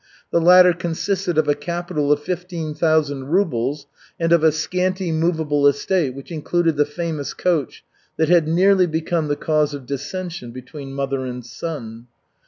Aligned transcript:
The 0.31 0.41
latter 0.41 0.73
consisted 0.73 1.37
of 1.37 1.47
a 1.47 1.53
capital 1.53 2.11
of 2.11 2.23
fifteen 2.23 2.73
thousand 2.73 3.25
rubles 3.27 3.85
and 4.19 4.31
of 4.31 4.43
a 4.43 4.51
scanty 4.51 5.11
movable 5.11 5.67
estate 5.67 6.15
which 6.15 6.31
included 6.31 6.75
the 6.75 6.85
famous 6.87 7.35
coach 7.35 7.83
that 8.17 8.27
had 8.27 8.47
nearly 8.47 8.87
become 8.87 9.27
the 9.27 9.35
cause 9.35 9.75
of 9.75 9.85
dissension 9.85 10.49
between 10.49 10.95
mother 10.95 11.23
and 11.27 11.45
son. 11.45 12.07